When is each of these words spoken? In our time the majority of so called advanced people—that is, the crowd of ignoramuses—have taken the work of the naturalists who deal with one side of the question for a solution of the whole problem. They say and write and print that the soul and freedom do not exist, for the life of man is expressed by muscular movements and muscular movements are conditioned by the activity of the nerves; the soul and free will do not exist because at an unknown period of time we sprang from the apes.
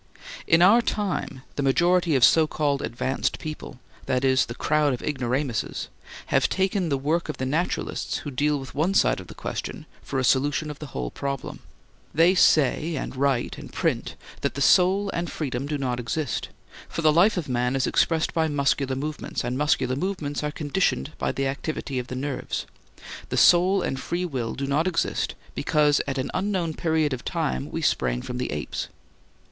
In 0.47 0.63
our 0.63 0.81
time 0.81 1.43
the 1.57 1.61
majority 1.61 2.15
of 2.15 2.23
so 2.23 2.47
called 2.47 2.81
advanced 2.81 3.37
people—that 3.37 4.25
is, 4.25 4.47
the 4.47 4.55
crowd 4.55 4.95
of 4.95 5.03
ignoramuses—have 5.03 6.49
taken 6.49 6.89
the 6.89 6.97
work 6.97 7.29
of 7.29 7.37
the 7.37 7.45
naturalists 7.45 8.17
who 8.25 8.31
deal 8.31 8.57
with 8.59 8.73
one 8.73 8.95
side 8.95 9.19
of 9.19 9.27
the 9.27 9.35
question 9.35 9.85
for 10.01 10.17
a 10.17 10.23
solution 10.23 10.71
of 10.71 10.79
the 10.79 10.87
whole 10.87 11.11
problem. 11.11 11.59
They 12.15 12.33
say 12.33 12.95
and 12.95 13.15
write 13.15 13.59
and 13.59 13.71
print 13.71 14.15
that 14.41 14.55
the 14.55 14.59
soul 14.59 15.11
and 15.11 15.29
freedom 15.31 15.67
do 15.67 15.77
not 15.77 15.99
exist, 15.99 16.49
for 16.89 17.03
the 17.03 17.13
life 17.13 17.37
of 17.37 17.47
man 17.47 17.75
is 17.75 17.85
expressed 17.85 18.33
by 18.33 18.47
muscular 18.47 18.95
movements 18.95 19.43
and 19.43 19.55
muscular 19.55 19.95
movements 19.95 20.43
are 20.43 20.49
conditioned 20.51 21.11
by 21.19 21.31
the 21.31 21.45
activity 21.45 21.99
of 21.99 22.07
the 22.07 22.15
nerves; 22.15 22.65
the 23.29 23.37
soul 23.37 23.83
and 23.83 23.99
free 23.99 24.25
will 24.25 24.55
do 24.55 24.65
not 24.65 24.87
exist 24.87 25.35
because 25.53 26.01
at 26.07 26.17
an 26.17 26.31
unknown 26.33 26.73
period 26.73 27.13
of 27.13 27.23
time 27.23 27.69
we 27.69 27.83
sprang 27.83 28.23
from 28.23 28.39
the 28.39 28.51
apes. 28.51 28.87